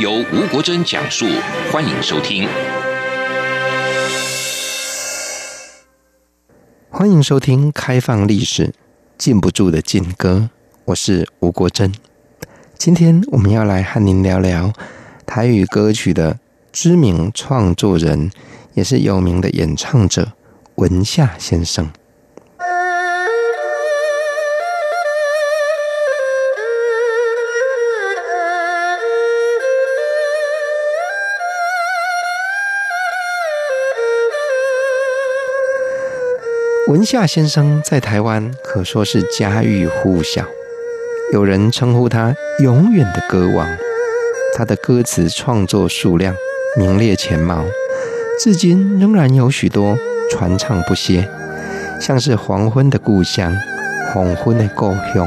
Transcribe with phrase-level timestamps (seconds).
[0.00, 1.26] 由吴国珍讲述，
[1.70, 2.48] 欢迎收听。
[6.88, 8.72] 欢迎收听《开放历史，
[9.18, 10.48] 禁不住的禁歌》，
[10.86, 11.92] 我是吴国珍。
[12.78, 14.72] 今天我们要来和您聊聊
[15.26, 16.38] 台语歌曲的
[16.72, 18.30] 知名创作人，
[18.72, 20.32] 也是有名的演唱者
[20.76, 21.90] 文夏先生。
[37.00, 40.44] 文夏先生在台湾可说是家喻户晓。
[41.32, 43.66] 有人称呼他“永远的歌王”，
[44.54, 46.36] 他的歌词创作数量
[46.76, 47.64] 名列前茅，
[48.38, 49.96] 至今仍然有许多
[50.30, 51.26] 传唱不歇，
[51.98, 53.50] 像是《黄昏的故乡》
[54.12, 55.26] 《黄昏的故乡》，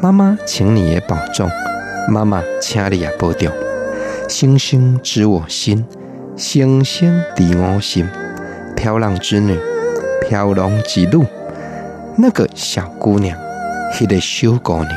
[0.00, 1.50] 妈妈，请你也保重，
[2.08, 3.50] 妈妈，请你也保重，
[4.28, 5.84] 星星知我心，
[6.36, 8.08] 星星知我心，
[8.76, 9.58] 飘浪之女，
[10.28, 11.24] 飘浪之路，
[12.16, 13.36] 那个小姑娘。
[13.98, 14.90] 他的小姑娘，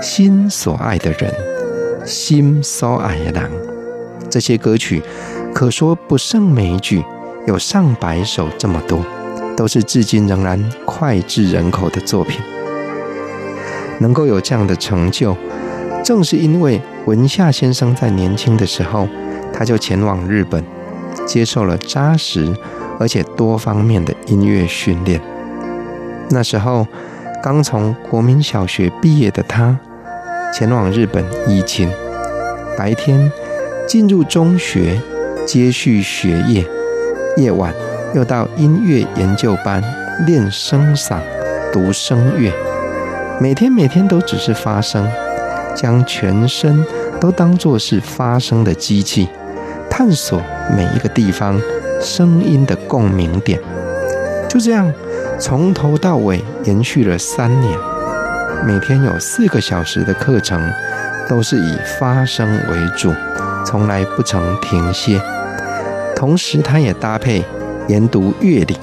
[0.00, 1.34] 心所爱的人，
[2.06, 3.50] 心所爱的人，
[4.30, 5.02] 这些歌曲
[5.52, 7.04] 可说不胜枚举，
[7.46, 9.04] 有上百首这么多，
[9.56, 12.40] 都是至今仍然脍炙人口的作品。
[13.98, 15.36] 能够有这样的成就，
[16.04, 19.08] 正是因为文夏先生在年轻的时候，
[19.52, 20.64] 他就前往日本，
[21.26, 22.54] 接受了扎实
[22.98, 25.20] 而且多方面的音乐训练。
[26.30, 26.86] 那时候。
[27.42, 29.78] 刚从国民小学毕业的他，
[30.52, 31.88] 前往日本疫情，
[32.76, 33.30] 白天
[33.86, 35.00] 进入中学
[35.44, 36.66] 接续学业，
[37.36, 37.72] 夜晚
[38.14, 39.80] 又到音乐研究班
[40.26, 41.20] 练声嗓、
[41.72, 42.52] 读声乐，
[43.40, 45.06] 每天每天都只是发声，
[45.72, 46.84] 将全身
[47.20, 49.28] 都当作是发声的机器，
[49.88, 50.42] 探索
[50.76, 51.60] 每一个地方
[52.00, 53.60] 声音的共鸣点，
[54.48, 54.92] 就这样。
[55.38, 57.78] 从头到尾延续了三年，
[58.64, 60.58] 每天有四个小时的课程，
[61.28, 63.12] 都是以发声为主，
[63.66, 65.20] 从来不曾停歇。
[66.14, 67.44] 同时，他也搭配
[67.86, 68.78] 研读乐理，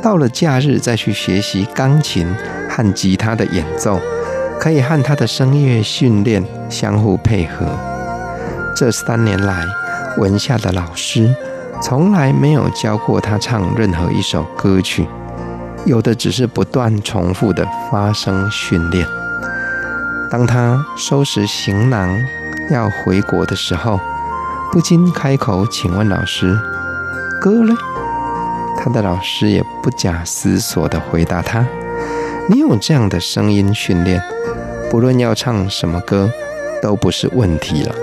[0.00, 2.32] 到了假日再去学习钢琴
[2.68, 3.98] 和吉他的演奏，
[4.60, 7.66] 可以和他的声乐训练相互配合。
[8.76, 9.64] 这三年来，
[10.18, 11.34] 文夏的老师
[11.80, 15.08] 从来没有教过他唱任何一首歌曲。
[15.86, 19.06] 有的只是不断重复的发声训练。
[20.30, 22.14] 当他收拾行囊
[22.70, 23.98] 要回国的时候，
[24.70, 26.56] 不禁开口请问老师
[27.40, 27.74] ：“歌呢？”
[28.76, 31.66] 他的老师也不假思索地回答他
[32.48, 34.22] ：“你有这样的声音训练，
[34.90, 36.30] 不论要唱什么歌
[36.82, 37.94] 都不是问题了。”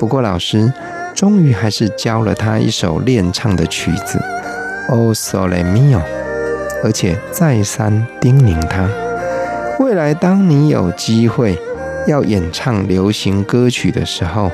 [0.00, 0.72] 不过老师
[1.18, 4.22] 终于还是教了他一首练唱的曲子
[4.88, 6.00] ：“O Sole Mio。”
[6.84, 8.88] 而且再三叮咛他：
[9.80, 11.58] 未来当你有机会
[12.06, 14.52] 要演唱流行歌曲的时候，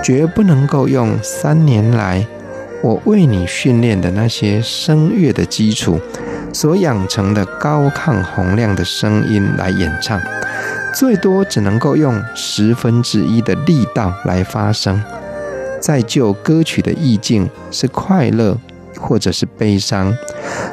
[0.00, 2.24] 绝不能够用三年来
[2.82, 5.98] 我为你训练的那些声乐的基础
[6.52, 10.20] 所养成的高亢洪亮的声音来演唱，
[10.94, 15.02] 最多只能够用十分之一的力道来发声。
[15.80, 18.56] 再就歌曲的意境是快乐
[18.98, 20.14] 或者是悲伤。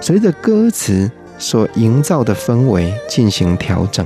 [0.01, 1.09] 随着歌词
[1.39, 4.05] 所营造的氛围进行调整。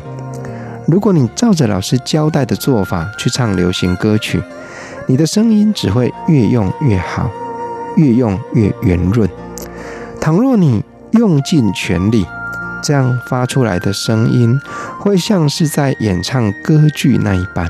[0.88, 4.42] 如果你照着老师交代的做法去唱流行歌曲，
[5.07, 7.30] 你的声音只会越用越好，
[7.95, 9.30] 越用越圆润。
[10.19, 12.25] 倘若你用尽全力，
[12.83, 14.59] 这样发出来的声音
[15.00, 17.69] 会像是在演唱歌剧那一般。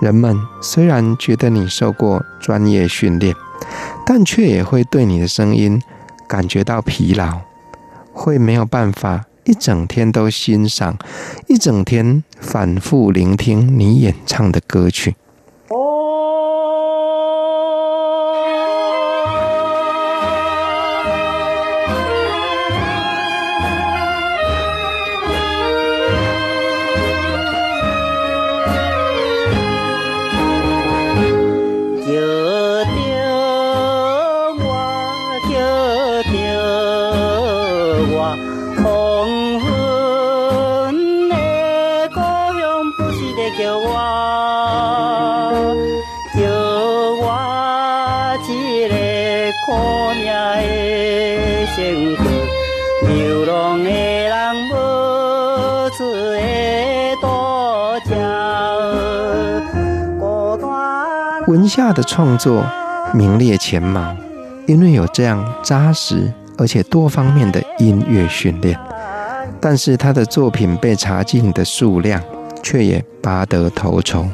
[0.00, 3.34] 人们虽然觉得你受过专业训练，
[4.06, 5.80] 但却也会对你的声音。
[6.26, 7.40] 感觉到疲劳，
[8.12, 10.96] 会没有办法一整天都欣赏，
[11.48, 15.16] 一整天反复聆听你演唱的歌曲。
[61.90, 61.92] 他。
[61.92, 62.64] 的创作
[63.12, 64.14] 名列前茅，
[64.68, 68.78] 因为有这样扎实而且多方面的音乐训练。
[69.60, 72.22] 但是他的作品被查禁的数量
[72.62, 74.24] 却也拔得头筹。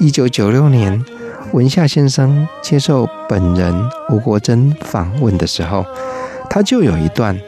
[0.00, 1.04] 一九九六年，
[1.52, 3.74] 文夏先生接受本人
[4.08, 5.84] 吴国珍访问的时候，
[6.48, 7.38] 他就有一段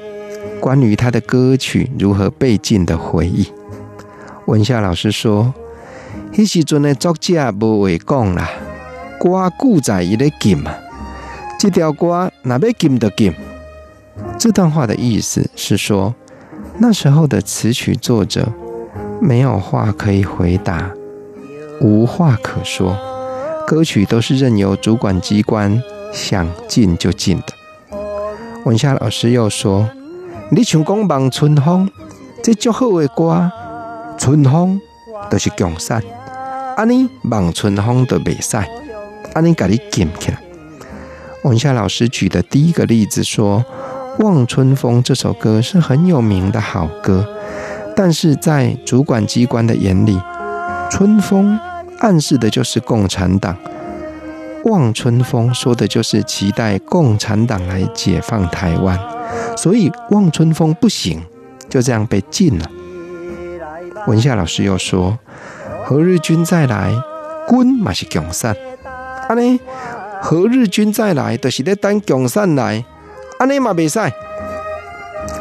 [0.60, 3.50] 关于他的歌曲如何被禁的回忆。
[4.44, 5.54] 文夏老师说
[6.36, 8.50] ：“那时阵的作者无话讲啦，
[9.20, 10.74] 歌故在伊咧禁嘛，
[11.58, 13.34] 这条歌哪要禁就禁。”
[14.38, 16.14] 这段话的意思是说。
[16.78, 18.52] 那时候的词曲作者
[19.18, 20.90] 没有话可以回答，
[21.80, 22.94] 无话可说，
[23.66, 25.82] 歌曲都是任由主管机关
[26.12, 27.96] 想禁就禁的。
[28.66, 29.88] 文夏老师又说
[30.52, 31.88] ：“你像讲《望春风》，
[32.42, 33.50] 这足好的歌，
[34.18, 34.78] 春风
[35.30, 36.02] 都是共产，
[36.76, 38.58] 安尼望春风都未使，
[39.36, 40.38] 安尼给你禁起来。”
[41.44, 43.64] 文夏老师举的第一个例子说。
[44.24, 47.28] 《望春风》这首歌是很有名的好歌，
[47.94, 50.18] 但是在主管机关的眼里，
[50.90, 51.60] 春风
[51.98, 53.54] 暗示的就是共产党，
[54.64, 58.98] 望春风说的就是期待共产党来解放台湾，
[59.54, 61.22] 所以望春风不行，
[61.68, 62.64] 就这样被禁了。
[64.06, 65.18] 文夏老师又说，
[65.84, 66.90] 何日君再来，
[67.50, 68.56] 军马是共产，
[69.28, 69.60] 安尼
[70.22, 72.84] 何日君再来，就是在等共产来。
[73.38, 73.98] 安尼嘛袂使。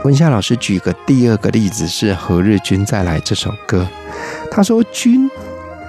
[0.03, 3.87] 文夏老师举个第二个例子是《何日君再来》这首歌，
[4.51, 5.29] 他说“君”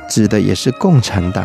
[0.09, 1.45] 指的也是共产党，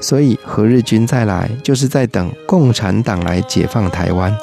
[0.00, 4.36] 所以“何日君再来”就是在等共产党来解放台湾，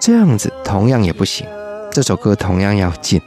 [0.00, 1.46] 这样子同样也不行。
[1.90, 3.20] 这首歌同样要禁。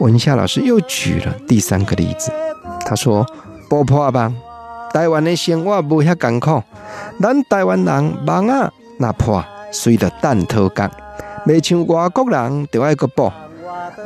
[0.00, 2.32] 文夏老师又举了第三个例子，
[2.84, 3.24] 他说
[3.70, 4.34] ：“不破网，
[4.94, 6.62] 台湾的生活无遐艰苦，
[7.20, 10.88] 咱台湾人网啊那破。”随着蛋头干，
[11.46, 13.24] 未像外国人就爱个补，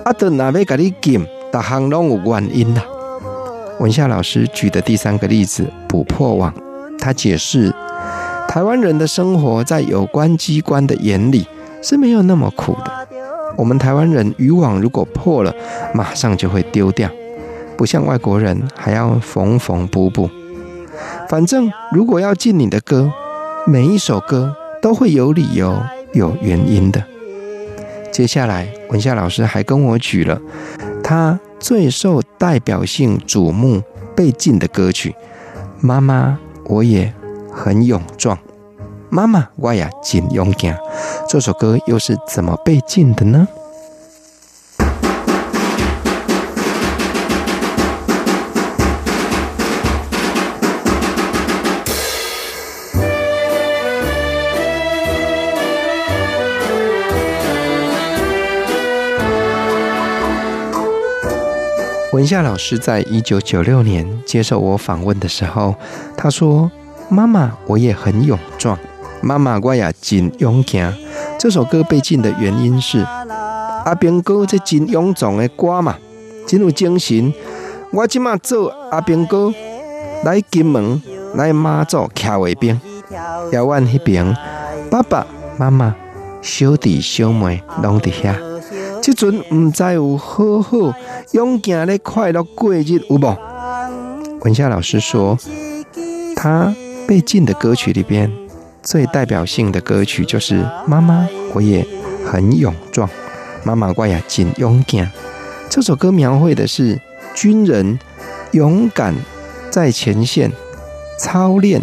[0.02, 2.82] 啊，都若要甲你禁，逐项拢有原因啦。
[3.78, 6.50] 文夏老师举的第三个例子，捕破网，
[6.98, 7.70] 他解释，
[8.48, 11.46] 台湾人的生活在有关机关的眼里
[11.82, 12.90] 是没有那么苦的。
[13.58, 15.54] 我们台湾人渔网如果破了，
[15.92, 17.10] 马上就会丢掉，
[17.76, 20.30] 不像外国人还要缝缝补补。
[21.28, 23.12] 反正如果要禁你的歌，
[23.66, 24.54] 每一首歌。
[24.80, 25.76] 都会有理由、
[26.12, 27.02] 有原因的。
[28.12, 30.40] 接下来，文夏老师还跟我举了
[31.02, 33.82] 他最受代表性、瞩目、
[34.14, 35.10] 被禁的歌曲
[35.80, 37.12] 《妈妈，我也
[37.52, 38.36] 很勇壮》。
[39.10, 40.78] 妈妈，我也真勇敢。
[41.28, 43.48] 这首歌又是怎么被禁的呢？
[62.18, 65.76] 文夏老师在一九九六年接受我访问的时候，
[66.16, 66.68] 他说
[67.08, 68.76] ：“妈妈，我也很勇壮。
[69.20, 70.92] 妈妈，我也真勇敢。”
[71.38, 72.98] 这首歌被禁的原因是
[73.84, 75.96] 阿兵哥这真勇壮的歌嘛，
[76.44, 77.32] 真有精神。
[77.92, 79.54] 我即马做阿兵哥
[80.24, 81.00] 来金门
[81.36, 82.80] 来妈祖徛卫兵，
[83.52, 84.36] 遥远那边，
[84.90, 85.24] 爸爸
[85.56, 85.94] 妈妈
[86.42, 88.57] 小弟小妹拢伫遐。
[89.08, 90.94] 这阵唔知有好好
[91.32, 93.36] 勇敢的快乐过日有无？
[94.42, 95.38] 文夏老师说，
[96.36, 96.74] 他
[97.06, 98.30] 被禁的歌曲里边
[98.82, 101.86] 最代表性的歌曲就是《妈妈我也
[102.22, 103.08] 很勇壮》，
[103.64, 105.10] 妈妈我也真勇敢。
[105.70, 107.00] 这首歌描绘的是
[107.34, 107.98] 军人
[108.50, 109.14] 勇敢
[109.70, 110.52] 在前线
[111.18, 111.82] 操练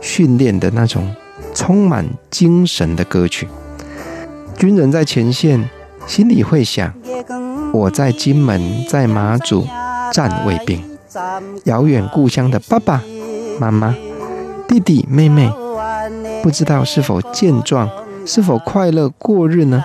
[0.00, 1.16] 训练的那种
[1.52, 3.48] 充满精神的歌曲。
[4.56, 5.68] 军人在前线。
[6.10, 6.92] 心里会想，
[7.72, 9.64] 我在金门，在马祖
[10.12, 10.82] 站卫兵，
[11.66, 13.00] 遥远故乡的爸爸
[13.60, 13.94] 妈妈、
[14.66, 15.48] 弟弟妹妹，
[16.42, 17.88] 不知道是否健壮，
[18.26, 19.84] 是否快乐过日呢？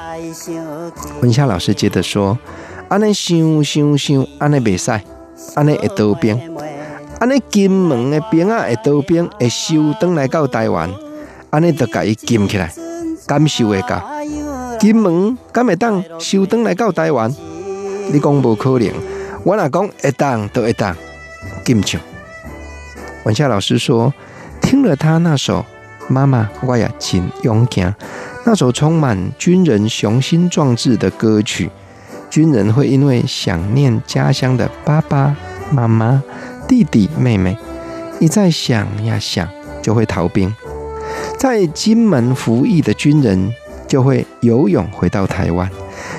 [1.21, 2.35] 文夏老师接着说
[2.89, 4.99] ：“安尼想想想，安尼袂使，
[5.53, 6.41] 安尼会倒兵，
[7.19, 10.89] 安尼金门的兵啊会倒兵，会收转来到台湾，
[11.51, 12.73] 安尼就甲伊禁起来，
[13.27, 14.03] 感受会到。”
[14.85, 17.33] 金门敢会当收转来到台湾？
[18.13, 18.87] 你讲无可能，
[19.43, 20.95] 我若讲会当就会当，
[21.63, 21.99] 金唱。
[23.23, 24.13] 文夏老师说，
[24.61, 25.61] 听了他那首
[26.07, 27.91] 《妈妈我也真勇敢》，
[28.45, 31.71] 那首充满军人雄心壮志的歌曲，
[32.29, 35.35] 军人会因为想念家乡的爸爸
[35.71, 36.21] 妈妈、
[36.67, 37.57] 弟弟妹妹，
[38.19, 39.49] 一再想呀想，
[39.81, 40.53] 就会逃兵。
[41.39, 43.51] 在金门服役的军人
[43.87, 45.69] 就会游泳回到台湾，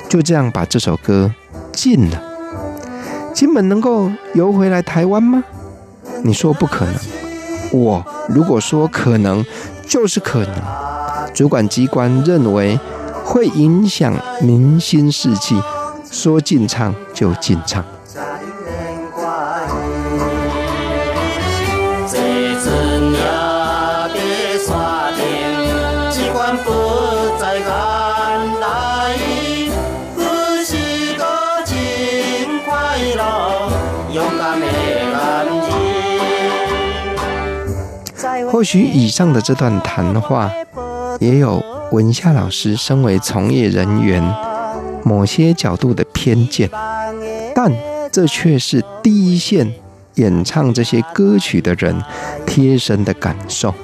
[0.08, 1.32] 就这样把这首歌
[1.72, 2.22] 禁了。
[3.34, 5.44] 金门能够游回来台湾吗？
[6.22, 6.94] 你说不可能，
[7.72, 9.44] 我如果说可能，
[9.86, 10.54] 就是可能。
[11.34, 12.80] 主管机关认为
[13.22, 15.60] 会影响民心士气，
[16.10, 17.84] 说禁唱就禁唱。
[38.50, 40.50] 或许以上的这段谈话，
[41.20, 41.62] 也有
[41.92, 44.22] 文夏老师身为从业人员
[45.04, 46.70] 某些角度的偏见，
[47.54, 47.72] 但
[48.10, 49.72] 这却是第一线
[50.14, 52.02] 演唱这些歌曲的人
[52.46, 53.74] 贴身的感受。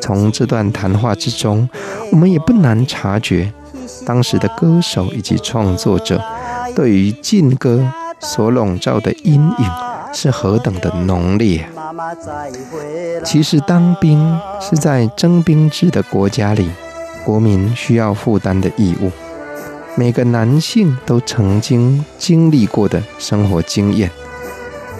[0.00, 1.68] 从这段谈话之中，
[2.12, 3.50] 我们也不难察觉，
[4.04, 6.22] 当时的歌手以及创作者
[6.74, 7.82] 对于禁歌
[8.20, 9.83] 所笼罩的阴影
[10.14, 11.68] 是何等的浓烈。
[13.24, 16.70] 其实当兵是在征兵制的国家里，
[17.24, 19.10] 国民需要负担的义务，
[19.96, 24.10] 每个男性都曾经经历过的生活经验，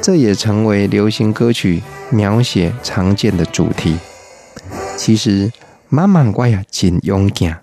[0.02, 3.96] 这也成为流行歌曲描写常见的主题。
[4.96, 5.50] 其实，
[5.88, 7.58] 妈妈我也真勇敢，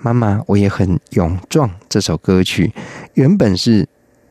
[0.00, 1.70] 妈妈我也很勇壮。
[1.88, 2.72] 这首歌曲
[3.14, 3.86] 原本是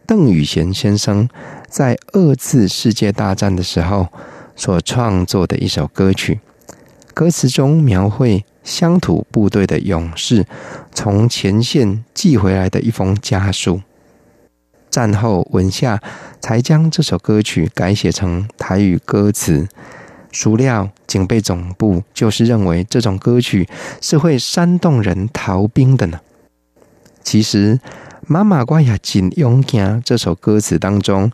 [0.08, 1.28] 邓雨贤先生
[1.68, 4.08] 在二次世界大战的时候
[4.56, 6.40] 所创作的一首歌曲，
[7.14, 10.46] 歌词中描绘乡土部队的勇士
[10.94, 13.82] 从前线寄回来的一封家书。
[14.90, 16.02] 战后文夏
[16.40, 19.68] 才将这首歌曲改写成台语歌词。
[20.32, 23.68] 孰料警备总部就是认为这种歌曲
[24.00, 26.22] 是会煽动人逃兵的呢。
[27.24, 27.80] 其实，
[28.30, 31.32] 妈妈我也真勇敢这首歌词当中，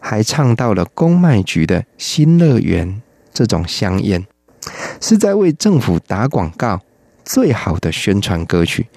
[0.00, 3.00] 还唱到了公卖局的新乐园
[3.32, 4.26] 这种香烟，
[5.00, 6.80] 是在为政府打广告，
[7.24, 8.88] 最好的宣传歌曲。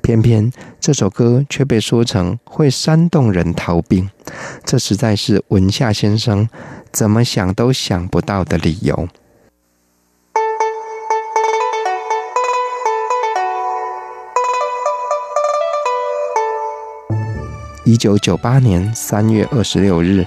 [0.00, 4.08] 偏偏这首歌却被说成会煽动人逃兵，
[4.64, 6.48] 这实在是文夏先生
[6.92, 9.08] 怎么想都想不到的理由。
[17.88, 20.20] 一九九八年三月二十六日，《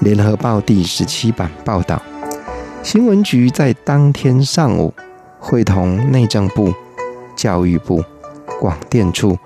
[0.00, 2.02] 联合报》第十七版报道，
[2.82, 4.92] 新闻局在当天上午
[5.38, 6.70] 会同内政部、
[7.34, 8.04] 教育部、
[8.60, 9.38] 广电处、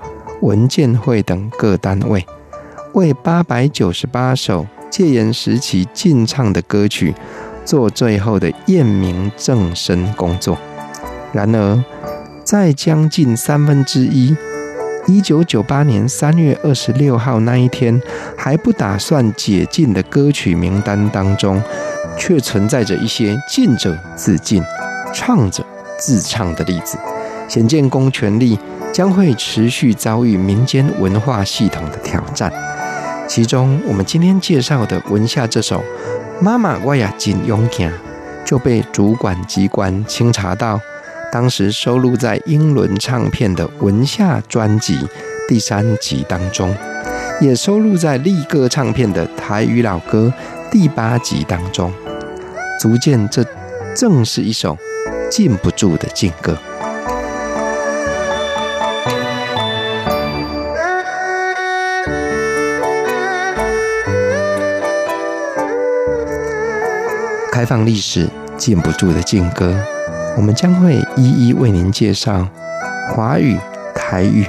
[0.43, 2.27] 文建会等各单位，
[2.95, 7.15] 为八百九十八首戒严时期禁唱的歌曲
[7.65, 10.59] 做最后的验明正身工作。
[11.33, 11.85] 然而，
[12.43, 14.37] 在将近三分之一。
[15.07, 18.01] 一九九八年三月二十六号那一天
[18.37, 21.63] 还不打算解禁的歌曲名单当中，
[22.17, 24.63] 却存在着一些禁者自禁、
[25.13, 25.63] 唱者
[25.99, 26.97] 自唱的例子，
[27.47, 28.59] 显见公权力
[28.93, 32.51] 将会持续遭遇民间文化系统的挑战。
[33.29, 35.81] 其中，我们今天介绍的文夏这首
[36.41, 37.91] 《妈妈我也真勇敢》，
[38.45, 40.81] 就被主管机关清查到。
[41.35, 44.97] 当时收录在英伦唱片的文夏专辑
[45.49, 46.73] 第三集当中，
[47.41, 50.33] 也收录在力歌唱片的台语老歌
[50.71, 51.93] 第八集当中，
[52.81, 53.45] 足见这
[53.97, 54.79] 正是一首
[55.29, 56.57] 禁不住的禁歌。
[67.51, 69.85] 开放历史，禁不住的禁歌。
[70.37, 72.47] 我们将会一一为您介绍
[73.11, 73.57] 华语、
[73.95, 74.45] 台语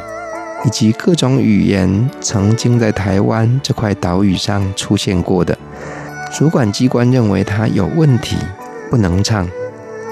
[0.66, 5.58] 以及各种语言曾经在台湾这块岛屿上出现过的，
[6.34, 8.36] 主管机关认为它有问题
[8.90, 9.48] 不能唱，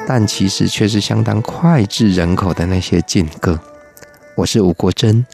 [0.08, 3.60] 但其实却是相当脍炙人口的那些禁歌。
[4.36, 5.25] 我是吴国珍，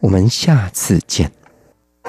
[0.00, 1.37] 我们下次见。